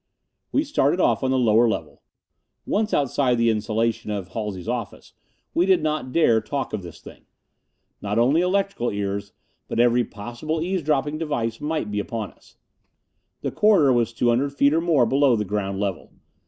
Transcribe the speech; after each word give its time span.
We 0.51 0.63
started 0.63 0.99
off 0.99 1.21
on 1.21 1.29
the 1.29 1.37
lower 1.37 1.69
level. 1.69 2.01
Once 2.65 2.91
outside 2.91 3.37
the 3.37 3.51
insulation 3.51 4.09
of 4.09 4.29
Halsey's 4.29 4.67
office 4.67 5.13
we 5.53 5.67
did 5.67 5.83
not 5.83 6.11
dare 6.11 6.41
talk 6.41 6.73
of 6.73 6.81
this 6.81 6.99
thing. 7.01 7.27
Not 8.01 8.17
only 8.17 8.41
electrical 8.41 8.89
ears, 8.89 9.31
but 9.67 9.79
every 9.79 10.03
possible 10.03 10.59
eavesdropping 10.59 11.19
device 11.19 11.61
might 11.61 11.91
be 11.91 11.99
upon 11.99 12.31
us. 12.31 12.57
The 13.41 13.51
corridor 13.51 13.93
was 13.93 14.11
two 14.11 14.29
hundred 14.29 14.53
feet 14.53 14.73
or 14.73 14.81
more 14.81 15.05
below 15.05 15.35
the 15.35 15.45
ground 15.45 15.79
level. 15.79 16.11